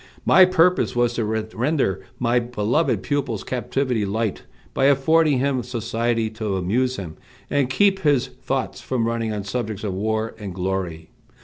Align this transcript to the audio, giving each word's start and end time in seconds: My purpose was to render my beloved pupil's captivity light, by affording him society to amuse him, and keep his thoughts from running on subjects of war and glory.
My 0.25 0.45
purpose 0.45 0.95
was 0.95 1.13
to 1.13 1.25
render 1.25 2.01
my 2.17 2.39
beloved 2.39 3.03
pupil's 3.03 3.43
captivity 3.43 4.03
light, 4.03 4.45
by 4.73 4.85
affording 4.85 5.37
him 5.37 5.61
society 5.61 6.27
to 6.31 6.55
amuse 6.57 6.95
him, 6.95 7.17
and 7.51 7.69
keep 7.69 7.99
his 7.99 8.25
thoughts 8.41 8.81
from 8.81 9.05
running 9.05 9.31
on 9.31 9.43
subjects 9.43 9.83
of 9.83 9.93
war 9.93 10.33
and 10.39 10.55
glory. 10.55 11.11